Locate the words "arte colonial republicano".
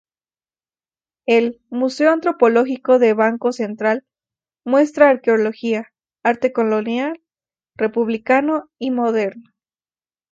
6.23-8.71